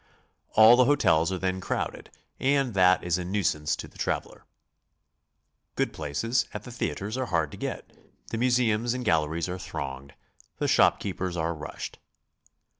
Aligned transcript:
All 0.53 0.77
the 0.77 0.85
hotels 0.85 1.31
are 1.31 1.37
then 1.37 1.61
crowded, 1.61 2.09
and 2.39 2.73
that 2.73 3.03
is 3.03 3.19
a 3.19 3.23
nuisance 3.23 3.75
to 3.75 3.87
the 3.87 3.99
traveler. 3.99 4.45
Good 5.75 5.93
places 5.93 6.47
at 6.55 6.63
the 6.63 6.71
theatres 6.71 7.17
are 7.17 7.27
hard 7.27 7.51
to 7.51 7.57
get, 7.57 7.91
the 8.31 8.39
museums 8.39 8.95
and 8.95 9.05
galleries 9.05 9.47
are 9.47 9.59
thronged, 9.59 10.15
the 10.57 10.67
shop 10.67 10.99
keepers 10.99 11.37
are 11.37 11.53
rushed. 11.53 11.99